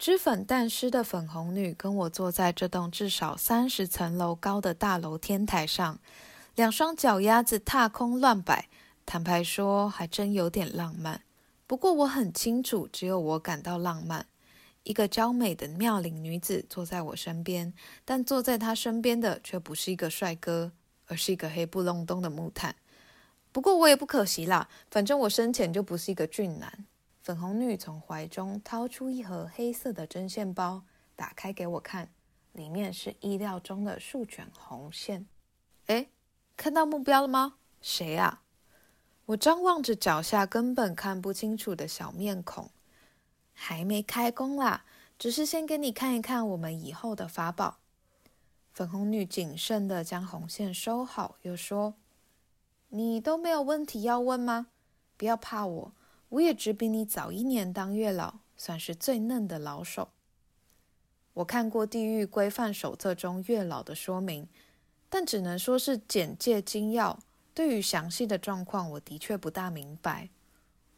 [0.00, 6.00] 脂粉淡湿的粉红女跟我坐在这栋至少三十层楼高的大楼天台上，
[6.54, 8.70] 两双脚丫子踏空乱摆，
[9.04, 11.20] 坦白说还真有点浪漫。
[11.66, 14.24] 不过我很清楚，只有我感到浪漫。
[14.84, 17.74] 一个娇美的妙龄女子坐在我身边，
[18.06, 20.72] 但坐在她身边的却不是一个帅哥，
[21.08, 22.74] 而是一个黑不隆冬的木炭。
[23.52, 26.86] 不过我也不可惜啦，反正我生前就不是一个俊男。
[27.30, 30.82] 粉红女从怀中掏出一盒黑色的针线包，
[31.14, 32.10] 打开给我看，
[32.50, 35.28] 里面是意料中的数卷红线。
[35.86, 36.08] 哎，
[36.56, 37.54] 看到目标了吗？
[37.80, 38.42] 谁啊？
[39.26, 42.68] 我张望着脚下根本看不清楚的小面孔。
[43.52, 44.84] 还没开工啦，
[45.16, 47.78] 只是先给你看一看我们以后的法宝。
[48.72, 51.94] 粉红女谨慎地将红线收好，又说
[52.90, 54.66] ：“你都没有问题要问吗？
[55.16, 55.92] 不要怕我。”
[56.30, 60.08] 我也只比你早一年当月老，算是最嫩的老手。
[61.34, 64.48] 我看过地狱规范手册中月老的说明，
[65.08, 67.18] 但只能说是简介精要。
[67.52, 70.30] 对于详细的状况，我的确不大明白。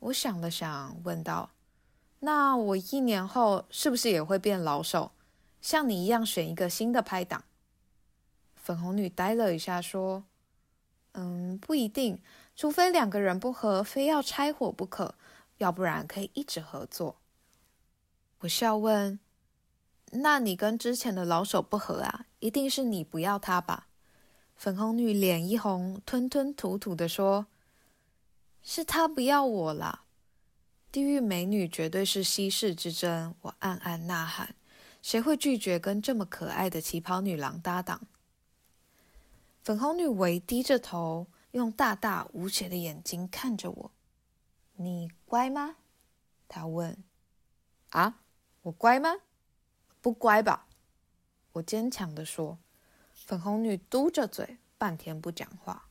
[0.00, 1.50] 我想了想，问道
[2.20, 5.12] ：“那我一年后是不是也会变老手，
[5.60, 7.44] 像你一样选一个新的拍档？”
[8.54, 10.24] 粉红女呆了一下，说
[11.12, 12.20] ：“嗯，不一定。”
[12.54, 15.14] 除非两个人不合，非要拆伙不可，
[15.56, 17.16] 要不然可以一直合作。
[18.40, 19.18] 我笑问
[20.12, 22.26] ：“那你跟之前的老手不合啊？
[22.40, 23.88] 一定是你不要他吧？”
[24.54, 27.46] 粉红女脸一红，吞吞吐吐的说
[28.62, 30.04] ：“是他不要我啦。
[30.92, 34.54] 地狱美女绝对是稀世之珍。”我暗暗呐喊
[35.00, 38.02] ：“谁会拒绝跟这么可爱的旗袍女郎搭档？”
[39.62, 41.28] 粉红女唯低着头。
[41.52, 43.90] 用大大无邪的眼睛看着我，
[44.76, 45.76] 你乖吗？
[46.48, 47.04] 她问。
[47.90, 48.20] 啊，
[48.62, 49.16] 我乖吗？
[50.00, 50.66] 不乖吧？
[51.52, 52.58] 我坚强地说。
[53.12, 55.90] 粉红女嘟着嘴，半天不讲话。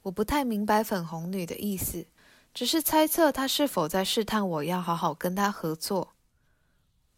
[0.00, 2.06] 我不太明白粉红女的意思，
[2.54, 6.14] 只是猜测她是否在试探我要好好跟她合作。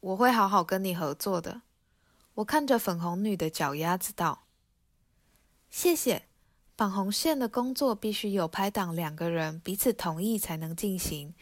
[0.00, 1.60] 我会好好跟你合作的。
[2.36, 4.45] 我看着粉红女的脚丫子道
[5.70, 6.24] ：“谢谢。”
[6.76, 11.34] 绑红线的工作必须有拍档两个人彼此同意才能进行，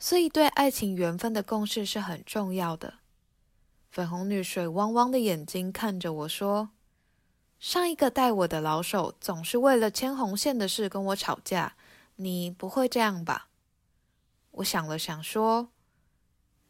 [0.00, 2.94] 所以对爱情缘分的共识是很重要的。
[3.88, 6.70] 粉红女水汪汪的眼睛看着我说
[7.60, 11.76] ：“上一个带我的老手总是为了牵红线的事跟我吵架，
[12.16, 13.46] 你不会这样吧？”
[14.50, 15.68] 我想了想说：“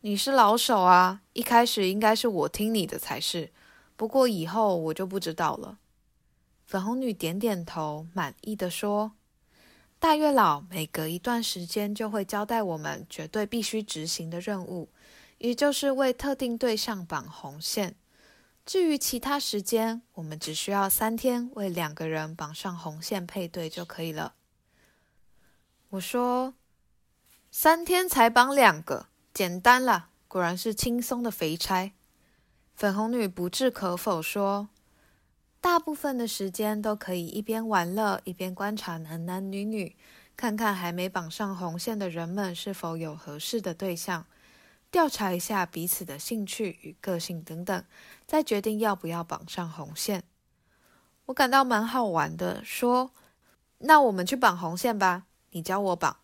[0.03, 3.50] 你是老手啊，一开始应该是我听你的才是，
[3.97, 5.78] 不过以后我就不知道了。”
[6.70, 9.10] 粉红女点点头，满意的说
[9.98, 14.88] ：“大月老每隔一段时间就会交代我们绝对必须执行的任务，
[15.38, 17.97] 也就是为特定对象绑红线。
[18.64, 24.34] 至于其他时间，我们只需要三天为两个人绑上红线配对就可以了。”
[25.91, 26.54] 我说
[27.50, 31.92] ：“三天才绑两个，简单了，果然是轻松的肥差。”
[32.76, 34.69] 粉红女不置可否说。
[35.60, 39.94] 大部分的时间都可以一边玩乐一边观察男男女女，
[40.34, 44.25] 看看还没绑上红线的人们是否有合适的对象，
[44.91, 47.84] 调查一下彼此的兴趣与个性等等，
[48.26, 50.25] 再决定要不要绑上红线。
[51.26, 53.12] 我感到蛮好玩的，说
[53.81, 56.16] ：“那我们去绑红线吧，你教我绑。”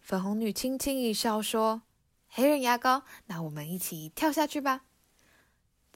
[0.00, 1.82] 粉红女轻轻一笑说
[2.28, 4.82] ：“黑人牙膏，那我们一起跳下去吧。”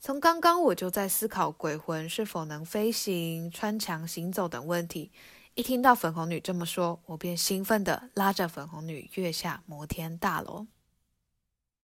[0.06, 5.10] 从刚刚我就在思考鬼魂是否能飞行、穿墙行走等问题，
[5.54, 10.68] 一听到粉红女这么说，我便兴奋地拉着粉红女跃下摩天大楼。